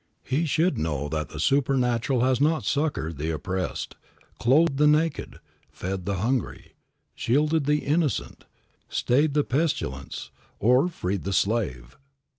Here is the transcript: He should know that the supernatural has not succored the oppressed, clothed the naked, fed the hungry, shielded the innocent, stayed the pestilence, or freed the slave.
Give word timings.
He 0.23 0.47
should 0.47 0.79
know 0.79 1.07
that 1.09 1.29
the 1.29 1.39
supernatural 1.39 2.21
has 2.21 2.41
not 2.41 2.65
succored 2.65 3.17
the 3.19 3.29
oppressed, 3.29 3.95
clothed 4.39 4.77
the 4.77 4.87
naked, 4.87 5.39
fed 5.69 6.07
the 6.07 6.15
hungry, 6.15 6.73
shielded 7.13 7.67
the 7.67 7.85
innocent, 7.85 8.45
stayed 8.89 9.35
the 9.35 9.43
pestilence, 9.43 10.31
or 10.57 10.87
freed 10.87 11.21
the 11.21 11.33
slave. 11.33 11.97